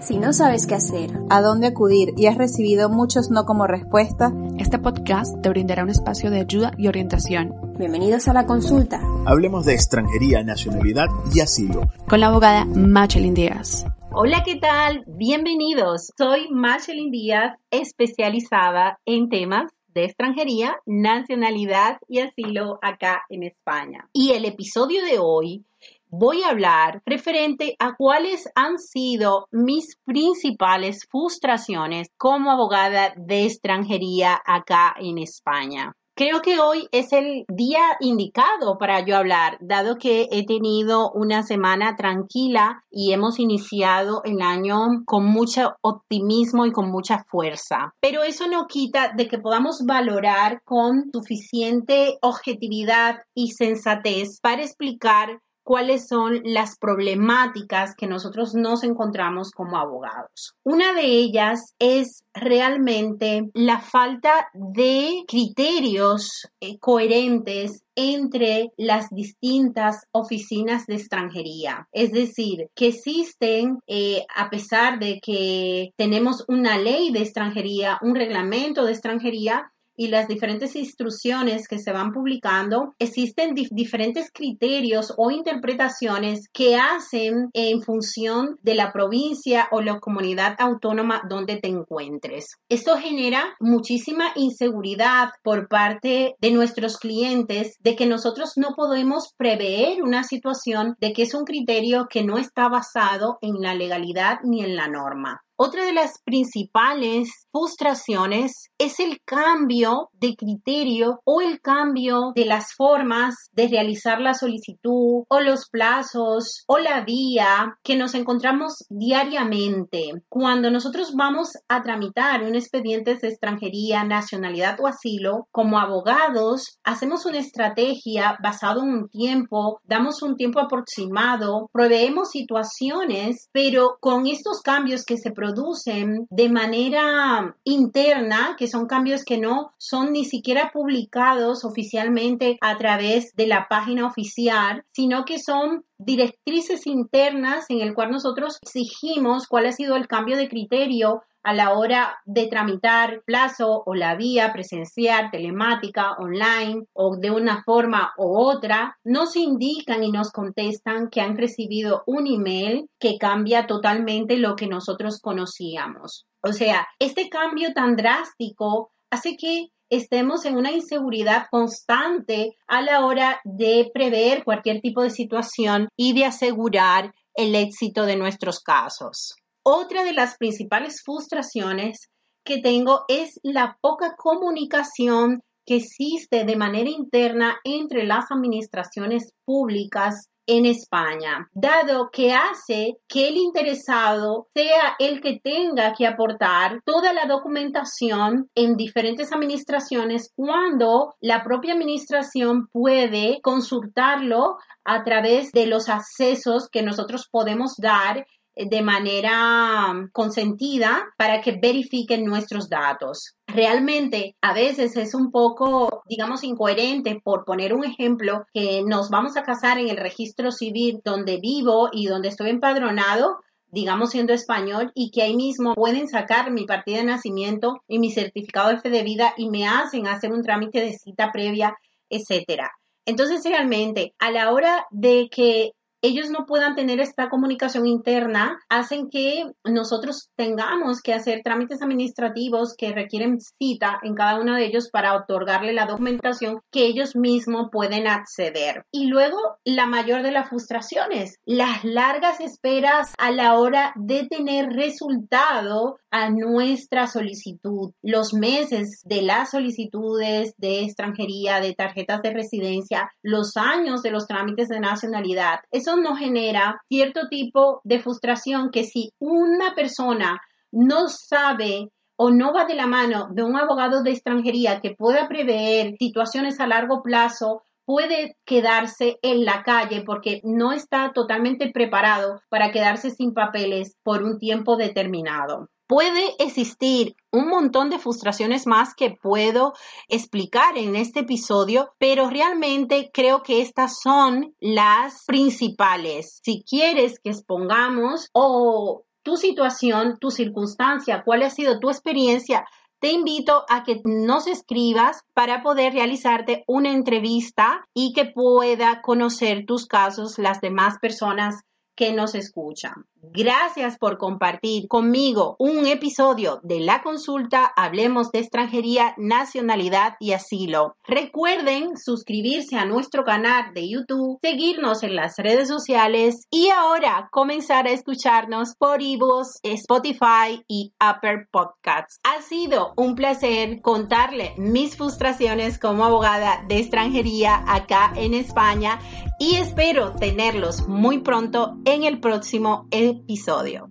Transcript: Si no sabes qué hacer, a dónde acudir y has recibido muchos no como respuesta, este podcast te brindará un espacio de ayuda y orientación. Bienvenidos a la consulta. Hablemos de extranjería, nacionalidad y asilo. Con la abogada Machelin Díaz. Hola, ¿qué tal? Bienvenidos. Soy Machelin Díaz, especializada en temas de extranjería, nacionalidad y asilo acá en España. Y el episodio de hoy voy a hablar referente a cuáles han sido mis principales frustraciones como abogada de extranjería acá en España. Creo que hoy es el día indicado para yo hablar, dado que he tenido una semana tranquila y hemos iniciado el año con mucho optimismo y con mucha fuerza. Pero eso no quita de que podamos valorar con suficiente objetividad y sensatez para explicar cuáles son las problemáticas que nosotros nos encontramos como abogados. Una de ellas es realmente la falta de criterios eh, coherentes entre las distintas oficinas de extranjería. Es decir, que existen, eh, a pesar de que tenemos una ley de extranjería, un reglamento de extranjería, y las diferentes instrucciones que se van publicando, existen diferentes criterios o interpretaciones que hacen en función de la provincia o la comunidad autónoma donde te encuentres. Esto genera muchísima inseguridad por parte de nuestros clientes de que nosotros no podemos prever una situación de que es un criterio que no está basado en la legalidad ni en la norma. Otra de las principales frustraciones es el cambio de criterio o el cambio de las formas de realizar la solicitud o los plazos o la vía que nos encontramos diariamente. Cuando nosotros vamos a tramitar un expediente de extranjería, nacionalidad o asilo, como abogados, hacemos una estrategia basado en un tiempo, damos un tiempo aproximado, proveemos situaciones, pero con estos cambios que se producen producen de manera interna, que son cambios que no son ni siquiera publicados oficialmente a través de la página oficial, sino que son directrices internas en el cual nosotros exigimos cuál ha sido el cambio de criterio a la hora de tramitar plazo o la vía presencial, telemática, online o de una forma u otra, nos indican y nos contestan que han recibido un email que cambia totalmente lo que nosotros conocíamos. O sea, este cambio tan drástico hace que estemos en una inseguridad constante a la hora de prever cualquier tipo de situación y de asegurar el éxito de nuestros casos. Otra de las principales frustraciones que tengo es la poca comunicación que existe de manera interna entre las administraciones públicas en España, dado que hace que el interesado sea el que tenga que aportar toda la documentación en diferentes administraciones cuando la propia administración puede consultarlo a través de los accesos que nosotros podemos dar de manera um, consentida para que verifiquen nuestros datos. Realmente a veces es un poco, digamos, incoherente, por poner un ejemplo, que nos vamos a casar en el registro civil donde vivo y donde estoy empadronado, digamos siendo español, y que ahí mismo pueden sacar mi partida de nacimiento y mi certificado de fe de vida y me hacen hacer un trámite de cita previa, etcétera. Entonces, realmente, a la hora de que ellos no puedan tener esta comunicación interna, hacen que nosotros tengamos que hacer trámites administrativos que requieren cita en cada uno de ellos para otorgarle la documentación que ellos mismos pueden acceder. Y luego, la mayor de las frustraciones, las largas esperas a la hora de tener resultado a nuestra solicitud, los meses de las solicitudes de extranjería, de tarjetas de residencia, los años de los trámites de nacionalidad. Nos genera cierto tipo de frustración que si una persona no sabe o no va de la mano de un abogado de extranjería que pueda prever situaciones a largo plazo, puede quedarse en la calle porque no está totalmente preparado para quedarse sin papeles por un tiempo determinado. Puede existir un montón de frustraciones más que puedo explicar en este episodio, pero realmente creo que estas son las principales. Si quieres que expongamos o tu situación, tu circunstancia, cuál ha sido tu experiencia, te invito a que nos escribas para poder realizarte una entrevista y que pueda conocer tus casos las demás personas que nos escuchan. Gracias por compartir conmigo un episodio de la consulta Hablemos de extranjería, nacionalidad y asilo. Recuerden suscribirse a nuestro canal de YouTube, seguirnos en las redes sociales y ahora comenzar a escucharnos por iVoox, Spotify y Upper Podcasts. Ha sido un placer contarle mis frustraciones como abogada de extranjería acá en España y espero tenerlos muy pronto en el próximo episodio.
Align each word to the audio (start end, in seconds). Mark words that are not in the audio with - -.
Si 0.00 0.16
no 0.16 0.32
sabes 0.32 0.66
qué 0.68 0.76
hacer, 0.76 1.10
a 1.28 1.42
dónde 1.42 1.66
acudir 1.66 2.14
y 2.16 2.26
has 2.26 2.38
recibido 2.38 2.88
muchos 2.88 3.30
no 3.30 3.44
como 3.44 3.66
respuesta, 3.66 4.32
este 4.56 4.78
podcast 4.78 5.42
te 5.42 5.48
brindará 5.48 5.82
un 5.82 5.90
espacio 5.90 6.30
de 6.30 6.38
ayuda 6.38 6.72
y 6.78 6.86
orientación. 6.86 7.52
Bienvenidos 7.76 8.28
a 8.28 8.32
la 8.32 8.46
consulta. 8.46 9.00
Hablemos 9.26 9.66
de 9.66 9.74
extranjería, 9.74 10.44
nacionalidad 10.44 11.08
y 11.34 11.40
asilo. 11.40 11.90
Con 12.08 12.20
la 12.20 12.28
abogada 12.28 12.64
Machelin 12.64 13.34
Díaz. 13.34 13.86
Hola, 14.12 14.44
¿qué 14.44 14.56
tal? 14.56 15.02
Bienvenidos. 15.08 16.12
Soy 16.16 16.48
Machelin 16.48 17.10
Díaz, 17.10 17.56
especializada 17.72 19.00
en 19.04 19.28
temas 19.28 19.72
de 19.94 20.04
extranjería, 20.04 20.76
nacionalidad 20.86 21.98
y 22.06 22.20
asilo 22.20 22.78
acá 22.82 23.22
en 23.30 23.42
España. 23.42 24.08
Y 24.12 24.30
el 24.30 24.44
episodio 24.44 25.04
de 25.04 25.18
hoy 25.18 25.64
voy 26.10 26.42
a 26.42 26.50
hablar 26.50 27.02
referente 27.06 27.76
a 27.78 27.94
cuáles 27.96 28.48
han 28.54 28.78
sido 28.78 29.46
mis 29.50 29.96
principales 30.04 31.06
frustraciones 31.10 32.08
como 32.16 32.50
abogada 32.50 33.12
de 33.16 33.44
extranjería 33.44 34.40
acá 34.44 34.94
en 34.98 35.18
España. 35.18 35.94
Creo 36.18 36.42
que 36.42 36.58
hoy 36.58 36.88
es 36.90 37.12
el 37.12 37.44
día 37.46 37.96
indicado 38.00 38.76
para 38.76 39.06
yo 39.06 39.16
hablar, 39.16 39.56
dado 39.60 39.98
que 39.98 40.26
he 40.32 40.44
tenido 40.44 41.12
una 41.12 41.44
semana 41.44 41.94
tranquila 41.94 42.82
y 42.90 43.12
hemos 43.12 43.38
iniciado 43.38 44.22
el 44.24 44.42
año 44.42 45.04
con 45.04 45.24
mucho 45.26 45.76
optimismo 45.80 46.66
y 46.66 46.72
con 46.72 46.90
mucha 46.90 47.24
fuerza. 47.30 47.94
Pero 48.00 48.24
eso 48.24 48.48
no 48.48 48.66
quita 48.66 49.12
de 49.16 49.28
que 49.28 49.38
podamos 49.38 49.84
valorar 49.86 50.60
con 50.64 51.04
suficiente 51.12 52.18
objetividad 52.20 53.18
y 53.32 53.52
sensatez 53.52 54.40
para 54.42 54.64
explicar 54.64 55.38
cuáles 55.68 56.08
son 56.08 56.40
las 56.44 56.78
problemáticas 56.78 57.94
que 57.94 58.06
nosotros 58.06 58.54
nos 58.54 58.84
encontramos 58.84 59.50
como 59.50 59.76
abogados. 59.76 60.54
Una 60.64 60.94
de 60.94 61.04
ellas 61.04 61.74
es 61.78 62.24
realmente 62.32 63.50
la 63.52 63.78
falta 63.78 64.48
de 64.54 65.24
criterios 65.28 66.48
eh, 66.62 66.78
coherentes 66.78 67.82
entre 67.94 68.70
las 68.78 69.10
distintas 69.10 70.06
oficinas 70.10 70.86
de 70.86 70.94
extranjería. 70.94 71.86
Es 71.92 72.12
decir, 72.12 72.70
que 72.74 72.88
existen, 72.88 73.80
eh, 73.86 74.24
a 74.34 74.48
pesar 74.48 74.98
de 74.98 75.20
que 75.20 75.90
tenemos 75.96 76.46
una 76.48 76.78
ley 76.78 77.12
de 77.12 77.20
extranjería, 77.20 77.98
un 78.00 78.14
reglamento 78.14 78.86
de 78.86 78.92
extranjería, 78.92 79.70
y 79.98 80.08
las 80.08 80.28
diferentes 80.28 80.76
instrucciones 80.76 81.66
que 81.66 81.78
se 81.78 81.92
van 81.92 82.12
publicando, 82.12 82.94
existen 83.00 83.54
diferentes 83.54 84.30
criterios 84.32 85.12
o 85.16 85.32
interpretaciones 85.32 86.48
que 86.52 86.76
hacen 86.76 87.50
en 87.52 87.82
función 87.82 88.58
de 88.62 88.76
la 88.76 88.92
provincia 88.92 89.68
o 89.72 89.82
la 89.82 89.98
comunidad 89.98 90.54
autónoma 90.58 91.22
donde 91.28 91.56
te 91.56 91.68
encuentres. 91.68 92.56
Esto 92.68 92.96
genera 92.96 93.56
muchísima 93.58 94.30
inseguridad 94.36 95.30
por 95.42 95.68
parte 95.68 96.36
de 96.40 96.50
nuestros 96.52 96.96
clientes 96.96 97.76
de 97.80 97.96
que 97.96 98.06
nosotros 98.06 98.52
no 98.56 98.74
podemos 98.76 99.34
prever 99.36 100.02
una 100.02 100.22
situación 100.22 100.94
de 101.00 101.12
que 101.12 101.22
es 101.22 101.34
un 101.34 101.44
criterio 101.44 102.06
que 102.08 102.22
no 102.22 102.38
está 102.38 102.68
basado 102.68 103.38
en 103.42 103.60
la 103.60 103.74
legalidad 103.74 104.38
ni 104.44 104.62
en 104.62 104.76
la 104.76 104.86
norma. 104.86 105.42
Otra 105.60 105.84
de 105.84 105.92
las 105.92 106.22
principales 106.24 107.48
frustraciones 107.50 108.70
es 108.78 109.00
el 109.00 109.18
cambio 109.24 110.08
de 110.12 110.36
criterio 110.36 111.20
o 111.24 111.40
el 111.40 111.60
cambio 111.60 112.30
de 112.36 112.44
las 112.44 112.74
formas 112.76 113.34
de 113.50 113.66
realizar 113.66 114.20
la 114.20 114.34
solicitud 114.34 115.24
o 115.28 115.40
los 115.40 115.68
plazos 115.68 116.62
o 116.68 116.78
la 116.78 117.04
vía 117.04 117.76
que 117.82 117.96
nos 117.96 118.14
encontramos 118.14 118.84
diariamente. 118.88 120.12
Cuando 120.28 120.70
nosotros 120.70 121.14
vamos 121.16 121.50
a 121.66 121.82
tramitar 121.82 122.44
un 122.44 122.54
expediente 122.54 123.16
de 123.16 123.28
extranjería, 123.28 124.04
nacionalidad 124.04 124.78
o 124.78 124.86
asilo, 124.86 125.48
como 125.50 125.80
abogados, 125.80 126.78
hacemos 126.84 127.26
una 127.26 127.38
estrategia 127.38 128.38
basado 128.40 128.84
en 128.84 128.90
un 128.90 129.08
tiempo, 129.08 129.80
damos 129.82 130.22
un 130.22 130.36
tiempo 130.36 130.60
aproximado, 130.60 131.68
proveemos 131.72 132.30
situaciones, 132.30 133.48
pero 133.50 133.96
con 134.00 134.28
estos 134.28 134.60
cambios 134.62 135.04
que 135.04 135.16
se 135.16 135.32
producen 135.32 135.47
producen 135.48 136.26
de 136.30 136.48
manera 136.48 137.56
interna, 137.64 138.54
que 138.58 138.68
son 138.68 138.86
cambios 138.86 139.24
que 139.24 139.38
no 139.38 139.72
son 139.78 140.12
ni 140.12 140.24
siquiera 140.24 140.70
publicados 140.72 141.64
oficialmente 141.64 142.58
a 142.60 142.76
través 142.76 143.34
de 143.34 143.46
la 143.46 143.66
página 143.68 144.06
oficial, 144.06 144.84
sino 144.92 145.24
que 145.24 145.38
son 145.38 145.84
directrices 145.98 146.86
internas 146.86 147.66
en 147.68 147.80
el 147.80 147.94
cual 147.94 148.10
nosotros 148.10 148.58
exigimos 148.62 149.46
cuál 149.46 149.66
ha 149.66 149.72
sido 149.72 149.96
el 149.96 150.06
cambio 150.06 150.36
de 150.36 150.48
criterio 150.48 151.22
a 151.42 151.54
la 151.54 151.72
hora 151.72 152.18
de 152.26 152.46
tramitar 152.46 153.22
plazo 153.24 153.82
o 153.86 153.94
la 153.94 154.16
vía 154.16 154.52
presencial, 154.52 155.30
telemática, 155.30 156.12
online 156.18 156.84
o 156.92 157.16
de 157.16 157.30
una 157.30 157.62
forma 157.64 158.12
u 158.18 158.38
otra, 158.38 158.98
nos 159.04 159.36
indican 159.36 160.02
y 160.02 160.10
nos 160.10 160.30
contestan 160.30 161.08
que 161.10 161.20
han 161.20 161.36
recibido 161.36 162.02
un 162.06 162.26
email 162.26 162.90
que 162.98 163.16
cambia 163.18 163.66
totalmente 163.66 164.36
lo 164.36 164.56
que 164.56 164.66
nosotros 164.66 165.20
conocíamos. 165.20 166.26
O 166.42 166.52
sea, 166.52 166.86
este 166.98 167.28
cambio 167.28 167.72
tan 167.72 167.96
drástico 167.96 168.92
hace 169.10 169.36
que 169.36 169.68
estemos 169.90 170.44
en 170.44 170.56
una 170.56 170.72
inseguridad 170.72 171.46
constante 171.50 172.56
a 172.66 172.82
la 172.82 173.04
hora 173.04 173.40
de 173.44 173.90
prever 173.92 174.44
cualquier 174.44 174.80
tipo 174.80 175.02
de 175.02 175.10
situación 175.10 175.88
y 175.96 176.12
de 176.12 176.24
asegurar 176.24 177.14
el 177.34 177.54
éxito 177.54 178.04
de 178.04 178.16
nuestros 178.16 178.60
casos. 178.60 179.34
Otra 179.62 180.04
de 180.04 180.12
las 180.12 180.36
principales 180.36 181.02
frustraciones 181.04 182.08
que 182.44 182.60
tengo 182.60 183.04
es 183.08 183.38
la 183.42 183.78
poca 183.80 184.14
comunicación 184.16 185.42
que 185.66 185.76
existe 185.76 186.44
de 186.44 186.56
manera 186.56 186.88
interna 186.88 187.58
entre 187.64 188.06
las 188.06 188.30
administraciones 188.30 189.32
públicas 189.44 190.28
en 190.48 190.64
España, 190.64 191.48
dado 191.52 192.08
que 192.10 192.32
hace 192.32 192.96
que 193.06 193.28
el 193.28 193.36
interesado 193.36 194.48
sea 194.54 194.96
el 194.98 195.20
que 195.20 195.38
tenga 195.44 195.92
que 195.92 196.06
aportar 196.06 196.80
toda 196.86 197.12
la 197.12 197.26
documentación 197.26 198.50
en 198.54 198.76
diferentes 198.76 199.30
administraciones 199.32 200.32
cuando 200.34 201.14
la 201.20 201.44
propia 201.44 201.74
administración 201.74 202.66
puede 202.72 203.40
consultarlo 203.42 204.56
a 204.84 205.04
través 205.04 205.52
de 205.52 205.66
los 205.66 205.90
accesos 205.90 206.70
que 206.70 206.82
nosotros 206.82 207.28
podemos 207.30 207.74
dar 207.76 208.26
de 208.66 208.82
manera 208.82 209.90
um, 209.90 210.08
consentida 210.10 211.06
para 211.16 211.40
que 211.40 211.58
verifiquen 211.60 212.24
nuestros 212.24 212.68
datos. 212.68 213.34
Realmente 213.46 214.34
a 214.40 214.52
veces 214.52 214.96
es 214.96 215.14
un 215.14 215.30
poco, 215.30 216.02
digamos, 216.08 216.42
incoherente, 216.44 217.20
por 217.22 217.44
poner 217.44 217.72
un 217.74 217.84
ejemplo, 217.84 218.44
que 218.52 218.82
nos 218.84 219.10
vamos 219.10 219.36
a 219.36 219.42
casar 219.42 219.78
en 219.78 219.88
el 219.88 219.96
registro 219.96 220.50
civil 220.50 221.00
donde 221.04 221.38
vivo 221.38 221.88
y 221.92 222.06
donde 222.06 222.28
estoy 222.28 222.50
empadronado, 222.50 223.38
digamos 223.70 224.10
siendo 224.10 224.32
español, 224.32 224.90
y 224.94 225.10
que 225.10 225.22
ahí 225.22 225.36
mismo 225.36 225.74
pueden 225.74 226.08
sacar 226.08 226.50
mi 226.50 226.64
partida 226.64 226.98
de 226.98 227.04
nacimiento 227.04 227.82
y 227.86 227.98
mi 227.98 228.10
certificado 228.10 228.70
de 228.70 228.80
fe 228.80 228.90
de 228.90 229.02
vida 229.02 229.34
y 229.36 229.50
me 229.50 229.68
hacen 229.68 230.06
hacer 230.06 230.32
un 230.32 230.42
trámite 230.42 230.80
de 230.80 230.92
cita 230.92 231.30
previa, 231.32 231.76
etcétera. 232.10 232.70
Entonces, 233.06 233.42
realmente, 233.44 234.14
a 234.18 234.30
la 234.30 234.52
hora 234.52 234.86
de 234.90 235.28
que 235.30 235.72
ellos 236.02 236.30
no 236.30 236.46
puedan 236.46 236.74
tener 236.74 237.00
esta 237.00 237.28
comunicación 237.28 237.86
interna, 237.86 238.58
hacen 238.68 239.08
que 239.10 239.44
nosotros 239.64 240.30
tengamos 240.36 241.00
que 241.02 241.12
hacer 241.12 241.40
trámites 241.42 241.82
administrativos 241.82 242.74
que 242.76 242.92
requieren 242.92 243.38
cita 243.40 243.98
en 244.02 244.14
cada 244.14 244.40
uno 244.40 244.54
de 244.54 244.66
ellos 244.66 244.90
para 244.90 245.14
otorgarle 245.14 245.72
la 245.72 245.86
documentación 245.86 246.60
que 246.70 246.86
ellos 246.86 247.16
mismos 247.16 247.68
pueden 247.72 248.06
acceder. 248.06 248.84
Y 248.92 249.06
luego, 249.06 249.38
la 249.64 249.86
mayor 249.86 250.22
de 250.22 250.32
las 250.32 250.48
frustraciones, 250.48 251.36
las 251.44 251.84
largas 251.84 252.40
esperas 252.40 253.12
a 253.18 253.30
la 253.30 253.58
hora 253.58 253.92
de 253.96 254.26
tener 254.28 254.70
resultado 254.70 255.98
a 256.10 256.30
nuestra 256.30 257.06
solicitud, 257.06 257.92
los 258.02 258.32
meses 258.32 259.02
de 259.04 259.22
las 259.22 259.50
solicitudes 259.50 260.54
de 260.56 260.84
extranjería, 260.84 261.60
de 261.60 261.74
tarjetas 261.74 262.22
de 262.22 262.32
residencia, 262.32 263.10
los 263.22 263.56
años 263.56 264.02
de 264.02 264.10
los 264.10 264.26
trámites 264.26 264.68
de 264.68 264.80
nacionalidad. 264.80 265.60
Nos 265.96 266.18
genera 266.18 266.80
cierto 266.88 267.28
tipo 267.28 267.80
de 267.84 268.00
frustración 268.00 268.70
que 268.70 268.84
si 268.84 269.12
una 269.18 269.74
persona 269.74 270.40
no 270.70 271.08
sabe 271.08 271.90
o 272.16 272.30
no 272.30 272.52
va 272.52 272.64
de 272.64 272.74
la 272.74 272.86
mano 272.86 273.28
de 273.30 273.42
un 273.42 273.56
abogado 273.56 274.02
de 274.02 274.10
extranjería 274.10 274.80
que 274.80 274.94
pueda 274.94 275.28
prever 275.28 275.94
situaciones 275.98 276.60
a 276.60 276.66
largo 276.66 277.02
plazo, 277.02 277.62
puede 277.84 278.36
quedarse 278.44 279.18
en 279.22 279.44
la 279.44 279.62
calle 279.62 280.02
porque 280.02 280.40
no 280.44 280.72
está 280.72 281.12
totalmente 281.14 281.70
preparado 281.72 282.40
para 282.50 282.70
quedarse 282.70 283.10
sin 283.10 283.32
papeles 283.32 283.96
por 284.02 284.22
un 284.22 284.38
tiempo 284.38 284.76
determinado. 284.76 285.68
Puede 285.88 286.34
existir 286.38 287.16
un 287.32 287.48
montón 287.48 287.88
de 287.88 287.98
frustraciones 287.98 288.66
más 288.66 288.94
que 288.94 289.10
puedo 289.10 289.72
explicar 290.06 290.76
en 290.76 290.94
este 290.94 291.20
episodio, 291.20 291.94
pero 291.96 292.28
realmente 292.28 293.10
creo 293.10 293.42
que 293.42 293.62
estas 293.62 293.98
son 293.98 294.54
las 294.60 295.24
principales. 295.26 296.40
Si 296.44 296.62
quieres 296.62 297.18
que 297.20 297.30
expongamos 297.30 298.28
o 298.34 299.04
tu 299.22 299.38
situación, 299.38 300.18
tu 300.20 300.30
circunstancia, 300.30 301.22
cuál 301.24 301.42
ha 301.42 301.48
sido 301.48 301.80
tu 301.80 301.88
experiencia, 301.88 302.66
te 303.00 303.10
invito 303.10 303.64
a 303.70 303.82
que 303.82 304.02
nos 304.04 304.46
escribas 304.46 305.22
para 305.32 305.62
poder 305.62 305.94
realizarte 305.94 306.64
una 306.66 306.92
entrevista 306.92 307.86
y 307.94 308.12
que 308.12 308.26
pueda 308.26 309.00
conocer 309.00 309.64
tus 309.64 309.86
casos 309.86 310.38
las 310.38 310.60
demás 310.60 310.98
personas 311.00 311.62
que 311.94 312.12
nos 312.12 312.34
escuchan. 312.34 313.06
Gracias 313.20 313.98
por 313.98 314.16
compartir 314.16 314.86
conmigo 314.86 315.56
un 315.58 315.86
episodio 315.86 316.60
de 316.62 316.78
la 316.80 317.02
consulta 317.02 317.64
Hablemos 317.76 318.30
de 318.30 318.38
extranjería, 318.38 319.14
nacionalidad 319.16 320.14
y 320.20 320.32
asilo. 320.32 320.94
Recuerden 321.04 321.96
suscribirse 321.96 322.76
a 322.76 322.84
nuestro 322.84 323.24
canal 323.24 323.74
de 323.74 323.88
YouTube, 323.88 324.38
seguirnos 324.40 325.02
en 325.02 325.16
las 325.16 325.36
redes 325.36 325.66
sociales 325.66 326.46
y 326.50 326.68
ahora 326.68 327.28
comenzar 327.32 327.88
a 327.88 327.92
escucharnos 327.92 328.74
por 328.78 329.02
iVoox, 329.02 329.58
Spotify 329.64 330.62
y 330.68 330.92
Upper 331.02 331.48
Podcasts. 331.50 332.20
Ha 332.22 332.40
sido 332.42 332.92
un 332.96 333.16
placer 333.16 333.80
contarle 333.82 334.54
mis 334.58 334.96
frustraciones 334.96 335.78
como 335.78 336.04
abogada 336.04 336.64
de 336.68 336.78
extranjería 336.78 337.64
acá 337.66 338.12
en 338.14 338.34
España 338.34 339.00
y 339.40 339.56
espero 339.56 340.14
tenerlos 340.14 340.86
muy 340.88 341.18
pronto 341.20 341.78
en 341.84 342.04
el 342.04 342.20
próximo 342.20 342.86
episodio. 343.08 343.90